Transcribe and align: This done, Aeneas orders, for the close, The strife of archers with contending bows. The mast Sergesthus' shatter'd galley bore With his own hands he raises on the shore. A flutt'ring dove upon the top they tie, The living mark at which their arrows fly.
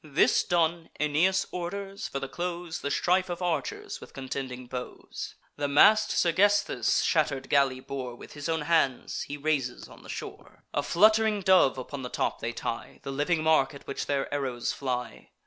This 0.03 0.43
done, 0.43 0.89
Aeneas 0.99 1.45
orders, 1.51 2.07
for 2.07 2.19
the 2.19 2.27
close, 2.27 2.79
The 2.79 2.89
strife 2.89 3.29
of 3.29 3.39
archers 3.43 4.01
with 4.01 4.13
contending 4.15 4.65
bows. 4.65 5.35
The 5.57 5.67
mast 5.67 6.09
Sergesthus' 6.09 7.03
shatter'd 7.03 7.51
galley 7.51 7.79
bore 7.81 8.15
With 8.15 8.33
his 8.33 8.49
own 8.49 8.61
hands 8.61 9.21
he 9.21 9.37
raises 9.37 9.87
on 9.87 10.01
the 10.01 10.09
shore. 10.09 10.63
A 10.73 10.81
flutt'ring 10.81 11.41
dove 11.43 11.77
upon 11.77 12.01
the 12.01 12.09
top 12.09 12.39
they 12.39 12.51
tie, 12.51 12.99
The 13.03 13.11
living 13.11 13.43
mark 13.43 13.75
at 13.75 13.85
which 13.85 14.07
their 14.07 14.27
arrows 14.33 14.73
fly. 14.73 15.29